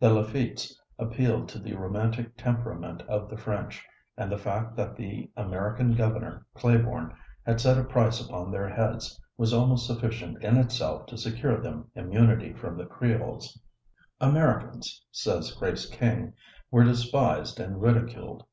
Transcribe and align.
The 0.00 0.08
Lafittes 0.10 0.74
appealed 0.98 1.48
to 1.50 1.60
the 1.60 1.74
romantic 1.74 2.36
temperament 2.36 3.02
of 3.02 3.30
the 3.30 3.36
French, 3.36 3.86
and 4.16 4.32
the 4.32 4.36
fact 4.36 4.74
that 4.74 4.96
the 4.96 5.30
American 5.36 5.94
governor, 5.94 6.44
Claiborne, 6.54 7.14
had 7.44 7.60
set 7.60 7.78
a 7.78 7.84
price 7.84 8.20
upon 8.20 8.50
their 8.50 8.68
heads 8.68 9.16
was 9.36 9.52
almost 9.54 9.86
sufficient 9.86 10.42
in 10.42 10.56
itself 10.56 11.06
to 11.06 11.16
secure 11.16 11.60
them 11.60 11.88
immunity 11.94 12.52
from 12.52 12.76
the 12.76 12.84
Creoles. 12.84 13.60
"Americans," 14.20 15.04
says 15.12 15.52
Grace 15.52 15.88
King, 15.88 16.32
"were 16.72 16.82
despised 16.82 17.60
and 17.60 17.80
ridiculed." 17.80 18.44